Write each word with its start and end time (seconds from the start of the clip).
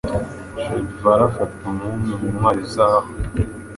che 0.55 0.65
guevara 0.85 1.23
afatwa 1.29 1.67
nk’umwe 1.75 2.13
muntwari 2.19 2.61
zaho 2.73 3.07